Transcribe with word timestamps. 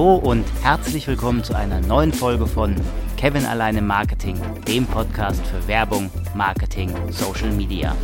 Hallo 0.00 0.16
und 0.16 0.46
herzlich 0.62 1.06
willkommen 1.06 1.44
zu 1.44 1.54
einer 1.54 1.78
neuen 1.82 2.14
Folge 2.14 2.46
von 2.46 2.74
Kevin 3.18 3.44
alleine 3.44 3.82
Marketing, 3.82 4.40
dem 4.66 4.86
Podcast 4.86 5.46
für 5.46 5.68
Werbung, 5.68 6.10
Marketing, 6.34 6.90
Social 7.10 7.50
Media. 7.50 7.94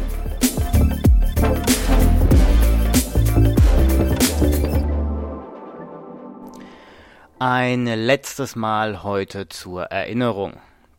Ein 7.38 7.86
letztes 7.86 8.56
Mal 8.56 9.02
heute 9.02 9.48
zur 9.48 9.84
Erinnerung. 9.84 10.52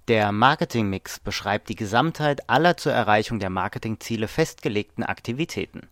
Der 0.07 0.31
Marketingmix 0.31 1.19
beschreibt 1.19 1.69
die 1.69 1.75
Gesamtheit 1.75 2.49
aller 2.49 2.75
zur 2.75 2.93
Erreichung 2.93 3.37
der 3.37 3.51
Marketingziele 3.51 4.27
festgelegten 4.27 5.03
Aktivitäten. 5.03 5.89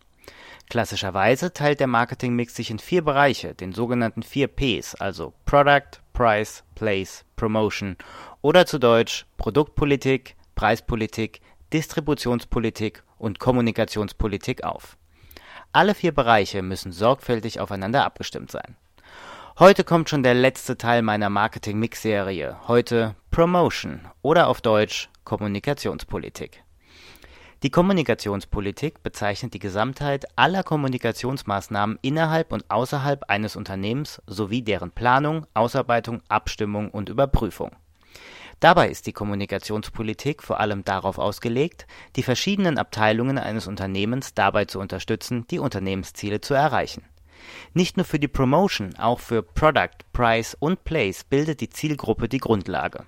Klassischerweise 0.68 1.52
teilt 1.52 1.80
der 1.80 1.86
Marketingmix 1.86 2.56
sich 2.56 2.70
in 2.70 2.78
vier 2.78 3.04
Bereiche, 3.04 3.54
den 3.54 3.72
sogenannten 3.72 4.22
vier 4.22 4.48
Ps, 4.48 4.94
also 4.96 5.32
Product, 5.44 6.00
Price, 6.12 6.64
Place, 6.74 7.24
Promotion 7.36 7.96
oder 8.42 8.66
zu 8.66 8.78
Deutsch 8.78 9.26
Produktpolitik, 9.36 10.34
Preispolitik, 10.56 11.40
Distributionspolitik 11.72 13.02
und 13.18 13.38
Kommunikationspolitik 13.38 14.64
auf. 14.64 14.96
Alle 15.72 15.94
vier 15.94 16.12
Bereiche 16.12 16.62
müssen 16.62 16.90
sorgfältig 16.90 17.60
aufeinander 17.60 18.04
abgestimmt 18.04 18.50
sein. 18.50 18.76
Heute 19.58 19.84
kommt 19.84 20.10
schon 20.10 20.22
der 20.22 20.34
letzte 20.34 20.76
Teil 20.76 21.02
meiner 21.02 21.30
Marketing-Mix-Serie, 21.30 22.56
heute 22.66 23.14
Promotion 23.30 24.00
oder 24.20 24.48
auf 24.48 24.60
Deutsch 24.60 25.08
Kommunikationspolitik. 25.24 26.62
Die 27.62 27.70
Kommunikationspolitik 27.70 29.02
bezeichnet 29.02 29.54
die 29.54 29.58
Gesamtheit 29.58 30.26
aller 30.36 30.62
Kommunikationsmaßnahmen 30.62 31.98
innerhalb 32.02 32.52
und 32.52 32.70
außerhalb 32.70 33.30
eines 33.30 33.56
Unternehmens 33.56 34.20
sowie 34.26 34.60
deren 34.60 34.90
Planung, 34.90 35.46
Ausarbeitung, 35.54 36.20
Abstimmung 36.28 36.90
und 36.90 37.08
Überprüfung. 37.08 37.70
Dabei 38.60 38.90
ist 38.90 39.06
die 39.06 39.14
Kommunikationspolitik 39.14 40.42
vor 40.42 40.60
allem 40.60 40.84
darauf 40.84 41.18
ausgelegt, 41.18 41.86
die 42.16 42.22
verschiedenen 42.22 42.76
Abteilungen 42.76 43.38
eines 43.38 43.66
Unternehmens 43.66 44.34
dabei 44.34 44.66
zu 44.66 44.78
unterstützen, 44.78 45.46
die 45.50 45.58
Unternehmensziele 45.58 46.42
zu 46.42 46.52
erreichen. 46.52 47.04
Nicht 47.72 47.96
nur 47.96 48.04
für 48.04 48.18
die 48.18 48.28
Promotion, 48.28 48.96
auch 48.96 49.20
für 49.20 49.42
Product, 49.42 50.04
Price 50.12 50.54
und 50.58 50.84
Place 50.84 51.24
bildet 51.24 51.62
die 51.62 51.70
Zielgruppe 51.70 52.28
die 52.28 52.38
Grundlage 52.38 53.06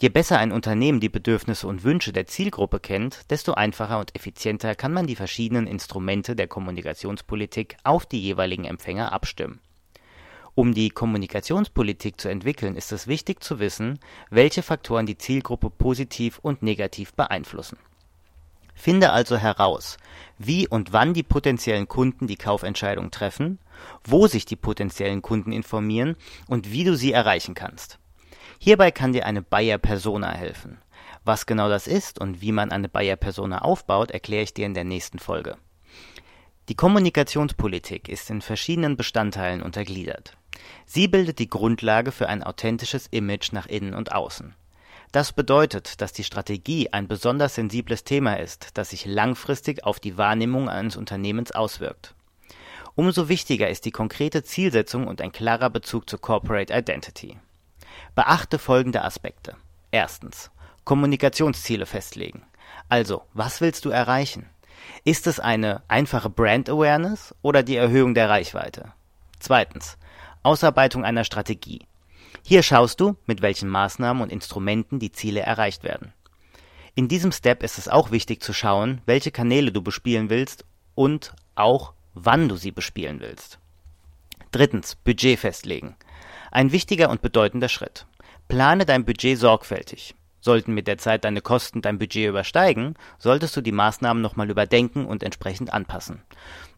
Je 0.00 0.10
besser 0.10 0.38
ein 0.38 0.52
Unternehmen 0.52 1.00
die 1.00 1.08
Bedürfnisse 1.08 1.66
und 1.66 1.82
Wünsche 1.82 2.12
der 2.12 2.28
Zielgruppe 2.28 2.78
kennt, 2.78 3.28
desto 3.30 3.54
einfacher 3.54 3.98
und 3.98 4.14
effizienter 4.14 4.76
kann 4.76 4.92
man 4.92 5.08
die 5.08 5.16
verschiedenen 5.16 5.66
Instrumente 5.66 6.36
der 6.36 6.46
Kommunikationspolitik 6.46 7.76
auf 7.82 8.06
die 8.06 8.20
jeweiligen 8.20 8.64
Empfänger 8.64 9.12
abstimmen. 9.12 9.58
Um 10.54 10.72
die 10.72 10.90
Kommunikationspolitik 10.90 12.20
zu 12.20 12.28
entwickeln, 12.28 12.76
ist 12.76 12.92
es 12.92 13.08
wichtig 13.08 13.42
zu 13.42 13.58
wissen, 13.58 13.98
welche 14.30 14.62
Faktoren 14.62 15.06
die 15.06 15.18
Zielgruppe 15.18 15.68
positiv 15.68 16.38
und 16.38 16.62
negativ 16.62 17.12
beeinflussen. 17.14 17.78
Finde 18.76 19.10
also 19.10 19.36
heraus, 19.36 19.96
wie 20.38 20.68
und 20.68 20.92
wann 20.92 21.12
die 21.12 21.24
potenziellen 21.24 21.88
Kunden 21.88 22.28
die 22.28 22.36
Kaufentscheidung 22.36 23.10
treffen, 23.10 23.58
wo 24.04 24.28
sich 24.28 24.44
die 24.44 24.54
potenziellen 24.54 25.22
Kunden 25.22 25.50
informieren 25.50 26.14
und 26.46 26.70
wie 26.70 26.84
du 26.84 26.96
sie 26.96 27.10
erreichen 27.10 27.54
kannst 27.54 27.98
Hierbei 28.58 28.90
kann 28.90 29.12
dir 29.12 29.24
eine 29.24 29.42
Buyer-Persona 29.42 30.32
helfen. 30.32 30.78
Was 31.24 31.46
genau 31.46 31.68
das 31.68 31.86
ist 31.86 32.20
und 32.20 32.40
wie 32.40 32.52
man 32.52 32.70
eine 32.70 32.88
Buyer-Persona 32.88 33.58
aufbaut, 33.58 34.10
erkläre 34.10 34.42
ich 34.42 34.54
dir 34.54 34.66
in 34.66 34.74
der 34.74 34.84
nächsten 34.84 35.18
Folge. 35.18 35.56
Die 36.68 36.74
Kommunikationspolitik 36.74 38.08
ist 38.08 38.28
in 38.30 38.42
verschiedenen 38.42 38.96
Bestandteilen 38.96 39.62
untergliedert. 39.62 40.36
Sie 40.84 41.08
bildet 41.08 41.38
die 41.38 41.48
Grundlage 41.48 42.12
für 42.12 42.28
ein 42.28 42.42
authentisches 42.42 43.06
Image 43.06 43.52
nach 43.52 43.66
innen 43.66 43.94
und 43.94 44.12
außen. 44.12 44.54
Das 45.12 45.32
bedeutet, 45.32 46.02
dass 46.02 46.12
die 46.12 46.24
Strategie 46.24 46.92
ein 46.92 47.08
besonders 47.08 47.54
sensibles 47.54 48.04
Thema 48.04 48.34
ist, 48.34 48.70
das 48.74 48.90
sich 48.90 49.06
langfristig 49.06 49.84
auf 49.84 50.00
die 50.00 50.18
Wahrnehmung 50.18 50.68
eines 50.68 50.96
Unternehmens 50.96 51.52
auswirkt. 51.52 52.14
Umso 52.94 53.28
wichtiger 53.28 53.70
ist 53.70 53.84
die 53.84 53.90
konkrete 53.90 54.42
Zielsetzung 54.42 55.06
und 55.06 55.22
ein 55.22 55.32
klarer 55.32 55.70
Bezug 55.70 56.10
zur 56.10 56.20
Corporate 56.20 56.74
Identity. 56.74 57.38
Beachte 58.18 58.58
folgende 58.58 59.04
Aspekte. 59.04 59.54
Erstens. 59.92 60.50
Kommunikationsziele 60.82 61.86
festlegen. 61.86 62.42
Also, 62.88 63.22
was 63.32 63.60
willst 63.60 63.84
du 63.84 63.90
erreichen? 63.90 64.50
Ist 65.04 65.28
es 65.28 65.38
eine 65.38 65.84
einfache 65.86 66.28
Brand 66.28 66.68
Awareness 66.68 67.32
oder 67.42 67.62
die 67.62 67.76
Erhöhung 67.76 68.14
der 68.14 68.28
Reichweite? 68.28 68.90
Zweitens. 69.38 69.98
Ausarbeitung 70.42 71.04
einer 71.04 71.22
Strategie. 71.22 71.86
Hier 72.44 72.64
schaust 72.64 72.98
du, 72.98 73.14
mit 73.26 73.40
welchen 73.40 73.68
Maßnahmen 73.68 74.20
und 74.20 74.32
Instrumenten 74.32 74.98
die 74.98 75.12
Ziele 75.12 75.42
erreicht 75.42 75.84
werden. 75.84 76.12
In 76.96 77.06
diesem 77.06 77.30
Step 77.30 77.62
ist 77.62 77.78
es 77.78 77.86
auch 77.86 78.10
wichtig 78.10 78.42
zu 78.42 78.52
schauen, 78.52 79.00
welche 79.06 79.30
Kanäle 79.30 79.70
du 79.70 79.80
bespielen 79.80 80.28
willst 80.28 80.64
und 80.96 81.36
auch 81.54 81.92
wann 82.14 82.48
du 82.48 82.56
sie 82.56 82.72
bespielen 82.72 83.20
willst. 83.20 83.60
Drittens. 84.50 84.96
Budget 84.96 85.38
festlegen. 85.38 85.94
Ein 86.50 86.72
wichtiger 86.72 87.10
und 87.10 87.22
bedeutender 87.22 87.68
Schritt. 87.68 88.06
Plane 88.48 88.86
dein 88.86 89.04
Budget 89.04 89.38
sorgfältig. 89.38 90.14
Sollten 90.40 90.72
mit 90.72 90.86
der 90.86 90.98
Zeit 90.98 91.24
deine 91.24 91.40
Kosten 91.40 91.82
dein 91.82 91.98
Budget 91.98 92.28
übersteigen, 92.28 92.94
solltest 93.18 93.56
du 93.56 93.60
die 93.60 93.72
Maßnahmen 93.72 94.22
nochmal 94.22 94.50
überdenken 94.50 95.04
und 95.04 95.22
entsprechend 95.22 95.72
anpassen. 95.72 96.22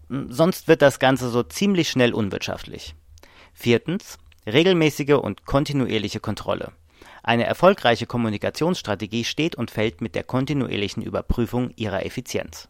Hm, 0.09 0.33
sonst 0.33 0.67
wird 0.67 0.83
das 0.83 0.99
Ganze 0.99 1.29
so 1.29 1.43
ziemlich 1.43 1.91
schnell 1.91 2.13
unwirtschaftlich. 2.13 2.95
Viertens. 3.53 4.19
Regelmäßige 4.47 5.19
und 5.21 5.45
kontinuierliche 5.45 6.19
Kontrolle. 6.19 6.73
Eine 7.23 7.45
erfolgreiche 7.45 8.07
Kommunikationsstrategie 8.07 9.25
steht 9.25 9.55
und 9.55 9.71
fällt 9.71 10.01
mit 10.01 10.15
der 10.15 10.25
kontinuierlichen 10.25 11.03
Überprüfung 11.03 11.71
ihrer 11.77 12.05
Effizienz. 12.07 12.69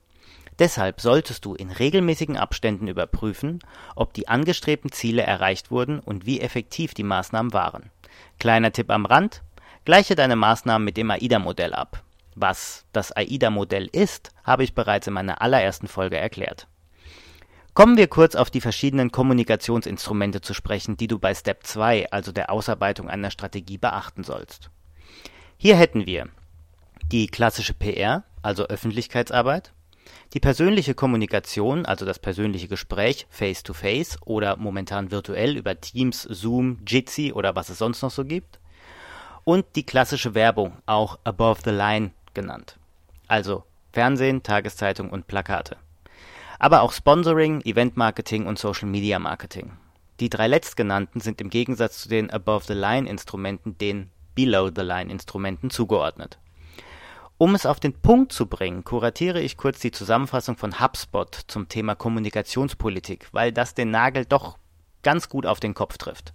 Deshalb 0.61 1.01
solltest 1.01 1.47
du 1.47 1.55
in 1.55 1.71
regelmäßigen 1.71 2.37
Abständen 2.37 2.87
überprüfen, 2.87 3.61
ob 3.97 4.13
die 4.13 4.29
angestrebten 4.29 4.93
Ziele 4.93 5.23
erreicht 5.23 5.71
wurden 5.71 6.01
und 6.01 6.27
wie 6.27 6.43
effektiv 6.43 6.93
die 6.93 7.03
Maßnahmen 7.03 7.55
waren. 7.55 7.91
Kleiner 8.39 8.71
Tipp 8.71 8.91
am 8.91 9.07
Rand: 9.07 9.43
Gleiche 9.87 10.15
deine 10.15 10.37
Maßnahmen 10.37 10.85
mit 10.85 10.99
dem 10.99 11.11
AIDA-Modell 11.11 11.73
ab. 11.73 12.05
Was 12.35 12.85
das 12.93 13.11
AIDA-Modell 13.11 13.89
ist, 13.91 14.33
habe 14.45 14.63
ich 14.63 14.75
bereits 14.75 15.07
in 15.07 15.15
meiner 15.15 15.41
allerersten 15.41 15.89
Folge 15.89 16.19
erklärt. 16.19 16.69
Kommen 17.73 17.97
wir 17.97 18.09
kurz 18.09 18.35
auf 18.35 18.51
die 18.51 18.61
verschiedenen 18.61 19.11
Kommunikationsinstrumente 19.11 20.43
zu 20.43 20.53
sprechen, 20.53 20.99
die 20.99 21.07
du 21.07 21.19
bei 21.19 21.35
Step 21.35 21.65
2, 21.65 22.11
also 22.11 22.33
der 22.33 22.51
Ausarbeitung 22.51 23.09
einer 23.09 23.31
Strategie, 23.31 23.79
beachten 23.79 24.25
sollst. 24.25 24.69
Hier 25.57 25.77
hätten 25.77 26.05
wir 26.05 26.29
die 27.11 27.29
klassische 27.29 27.73
PR, 27.73 28.25
also 28.43 28.65
Öffentlichkeitsarbeit, 28.67 29.73
die 30.33 30.41
persönliche 30.41 30.95
Kommunikation, 30.95 31.85
also 31.87 32.07
das 32.07 32.19
persönliche 32.19 32.69
Gespräch 32.69 33.27
face 33.31 33.63
to 33.63 33.73
face 33.73 34.17
oder 34.25 34.57
momentan 34.57 35.11
virtuell 35.11 35.57
über 35.57 35.81
Teams, 35.81 36.23
Zoom, 36.23 36.79
Jitsi 36.87 37.33
oder 37.33 37.57
was 37.57 37.69
es 37.69 37.79
sonst 37.79 38.03
noch 38.03 38.13
so 38.13 38.25
gibt. 38.25 38.61
Und 39.45 39.67
die 39.75 39.85
klassische 39.85 40.35
Werbung, 40.35 40.75
auch 40.87 41.19
above 41.25 41.63
the 41.65 41.71
line 41.71 42.13
genannt. 42.35 42.77
Also 43.27 43.65
Fernsehen, 43.93 44.43
Tageszeitung 44.43 45.11
und 45.11 45.27
Plakate. 45.27 45.77
Aber 46.59 46.83
auch 46.83 46.93
Sponsoring, 46.93 47.63
Eventmarketing 47.63 48.47
und 48.47 48.59
Social 48.59 48.89
Media 48.89 49.19
Marketing. 49.19 49.73
Die 50.21 50.29
drei 50.29 50.47
letztgenannten 50.47 51.21
sind 51.21 51.41
im 51.41 51.51
Gegensatz 51.51 52.03
zu 52.03 52.09
den 52.09 52.31
above 52.31 52.67
the 52.67 52.75
line 52.75 53.09
Instrumenten 53.09 53.79
den 53.79 54.11
below 54.35 54.71
the 54.75 54.83
line 54.83 55.11
Instrumenten 55.11 55.71
zugeordnet. 55.71 56.39
Um 57.41 57.55
es 57.55 57.65
auf 57.65 57.81
den 57.81 57.95
Punkt 57.95 58.35
zu 58.35 58.45
bringen, 58.45 58.85
kuratiere 58.85 59.41
ich 59.41 59.57
kurz 59.57 59.81
die 59.81 59.93
Zusammenfassung 59.93 60.59
von 60.59 60.79
HubSpot 60.79 61.35
zum 61.47 61.71
Thema 61.71 61.95
Kommunikationspolitik, 61.95 63.29
weil 63.33 63.51
das 63.51 63.73
den 63.73 63.91
Nagel 63.91 64.27
doch 64.27 64.59
ganz 65.03 65.31
gut 65.31 65.47
auf 65.47 65.59
den 65.59 65.73
Kopf 65.73 65.97
trifft. 65.97 66.35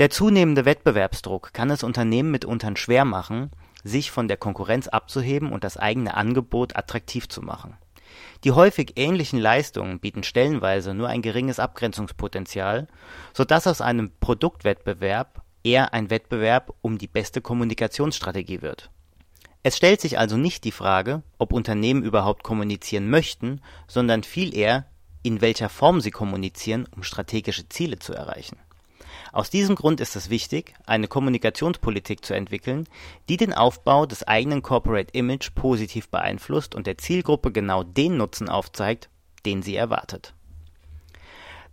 Der 0.00 0.10
zunehmende 0.10 0.64
Wettbewerbsdruck 0.64 1.52
kann 1.52 1.70
es 1.70 1.84
Unternehmen 1.84 2.32
mitunter 2.32 2.76
schwer 2.76 3.04
machen, 3.04 3.52
sich 3.84 4.10
von 4.10 4.26
der 4.26 4.36
Konkurrenz 4.36 4.88
abzuheben 4.88 5.52
und 5.52 5.62
das 5.62 5.76
eigene 5.76 6.14
Angebot 6.14 6.74
attraktiv 6.74 7.28
zu 7.28 7.40
machen. 7.40 7.76
Die 8.42 8.50
häufig 8.50 8.94
ähnlichen 8.96 9.38
Leistungen 9.38 10.00
bieten 10.00 10.24
stellenweise 10.24 10.92
nur 10.92 11.06
ein 11.06 11.22
geringes 11.22 11.60
Abgrenzungspotenzial, 11.60 12.88
sodass 13.32 13.68
aus 13.68 13.80
einem 13.80 14.10
Produktwettbewerb 14.18 15.44
eher 15.62 15.94
ein 15.94 16.10
Wettbewerb 16.10 16.74
um 16.80 16.98
die 16.98 17.06
beste 17.06 17.40
Kommunikationsstrategie 17.40 18.60
wird. 18.60 18.90
Es 19.62 19.76
stellt 19.76 20.00
sich 20.00 20.18
also 20.18 20.36
nicht 20.36 20.64
die 20.64 20.72
Frage, 20.72 21.22
ob 21.38 21.52
Unternehmen 21.52 22.02
überhaupt 22.02 22.42
kommunizieren 22.42 23.10
möchten, 23.10 23.60
sondern 23.86 24.22
viel 24.22 24.56
eher, 24.56 24.86
in 25.22 25.42
welcher 25.42 25.68
Form 25.68 26.00
sie 26.00 26.10
kommunizieren, 26.10 26.88
um 26.96 27.02
strategische 27.02 27.68
Ziele 27.68 27.98
zu 27.98 28.14
erreichen. 28.14 28.56
Aus 29.32 29.50
diesem 29.50 29.76
Grund 29.76 30.00
ist 30.00 30.16
es 30.16 30.30
wichtig, 30.30 30.74
eine 30.86 31.06
Kommunikationspolitik 31.06 32.24
zu 32.24 32.34
entwickeln, 32.34 32.86
die 33.28 33.36
den 33.36 33.52
Aufbau 33.52 34.06
des 34.06 34.26
eigenen 34.26 34.62
Corporate 34.62 35.12
Image 35.12 35.54
positiv 35.54 36.08
beeinflusst 36.08 36.74
und 36.74 36.86
der 36.86 36.98
Zielgruppe 36.98 37.52
genau 37.52 37.84
den 37.84 38.16
Nutzen 38.16 38.48
aufzeigt, 38.48 39.08
den 39.44 39.62
sie 39.62 39.76
erwartet. 39.76 40.34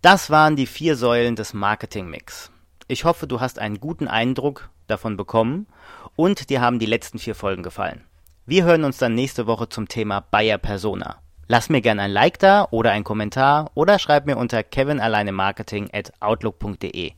Das 0.01 0.29
waren 0.29 0.55
die 0.55 0.67
vier 0.67 0.95
Säulen 0.95 1.35
des 1.35 1.53
Marketing 1.53 2.09
Mix. 2.09 2.51
Ich 2.87 3.05
hoffe, 3.05 3.27
du 3.27 3.39
hast 3.39 3.59
einen 3.59 3.79
guten 3.79 4.07
Eindruck 4.07 4.69
davon 4.87 5.17
bekommen 5.17 5.67
und 6.15 6.49
dir 6.49 6.61
haben 6.61 6.79
die 6.79 6.85
letzten 6.85 7.19
vier 7.19 7.35
Folgen 7.35 7.63
gefallen. 7.63 8.03
Wir 8.45 8.63
hören 8.63 8.83
uns 8.83 8.97
dann 8.97 9.13
nächste 9.13 9.45
Woche 9.47 9.69
zum 9.69 9.87
Thema 9.87 10.21
Bayer 10.21 10.57
Persona. 10.57 11.17
Lass 11.47 11.69
mir 11.69 11.81
gerne 11.81 12.03
ein 12.03 12.11
Like 12.11 12.39
da 12.39 12.67
oder 12.71 12.91
einen 12.91 13.03
Kommentar 13.03 13.71
oder 13.73 13.99
schreib 13.99 14.25
mir 14.25 14.37
unter 14.37 14.63
kevinalleinemarketing 14.63 15.89
at 15.93 16.11
outlook.de. 16.19 17.11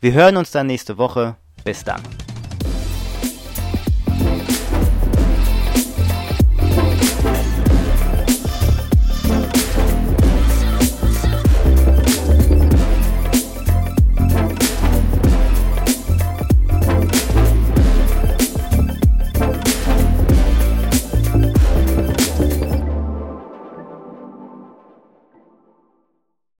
Wir 0.00 0.12
hören 0.12 0.36
uns 0.36 0.50
dann 0.50 0.66
nächste 0.66 0.98
Woche. 0.98 1.36
Bis 1.64 1.84
dann. 1.84 2.00